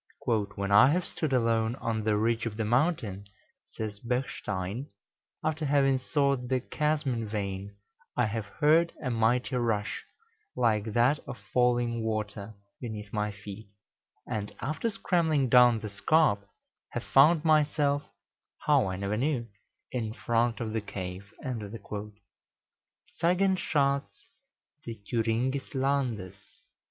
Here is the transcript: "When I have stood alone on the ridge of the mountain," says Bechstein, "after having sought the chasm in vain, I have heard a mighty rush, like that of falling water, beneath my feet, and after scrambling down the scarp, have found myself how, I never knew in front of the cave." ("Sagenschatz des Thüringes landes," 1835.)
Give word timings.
"When 0.25 0.71
I 0.71 0.87
have 0.93 1.05
stood 1.05 1.31
alone 1.31 1.75
on 1.75 2.03
the 2.05 2.17
ridge 2.17 2.47
of 2.47 2.57
the 2.57 2.65
mountain," 2.65 3.25
says 3.75 3.99
Bechstein, 3.99 4.87
"after 5.43 5.63
having 5.63 5.99
sought 5.99 6.47
the 6.47 6.59
chasm 6.59 7.13
in 7.13 7.27
vain, 7.29 7.75
I 8.17 8.25
have 8.25 8.47
heard 8.47 8.93
a 8.99 9.11
mighty 9.11 9.55
rush, 9.57 10.03
like 10.55 10.85
that 10.93 11.19
of 11.27 11.37
falling 11.53 12.01
water, 12.01 12.55
beneath 12.79 13.13
my 13.13 13.29
feet, 13.31 13.67
and 14.27 14.51
after 14.59 14.89
scrambling 14.89 15.49
down 15.49 15.81
the 15.81 15.89
scarp, 15.91 16.49
have 16.93 17.03
found 17.03 17.45
myself 17.45 18.01
how, 18.65 18.87
I 18.87 18.95
never 18.95 19.17
knew 19.17 19.49
in 19.91 20.13
front 20.15 20.59
of 20.61 20.73
the 20.73 20.81
cave." 20.81 21.31
("Sagenschatz 21.43 24.29
des 24.83 24.95
Thüringes 24.95 25.75
landes," 25.75 26.39
1835.) 26.49 26.67